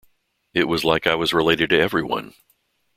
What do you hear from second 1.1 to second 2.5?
was related to everyone.